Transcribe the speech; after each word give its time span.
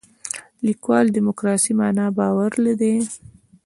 لیکوال 0.65 1.05
دیموکراسي 1.15 1.71
معنا 1.79 2.05
باور 2.17 2.51
دی. 2.79 2.93